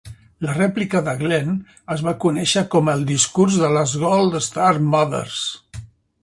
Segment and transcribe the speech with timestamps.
[0.43, 1.59] La rèplica de Glenn
[1.95, 5.39] es va conèixer com el discurs de les "Gold Star Mothers".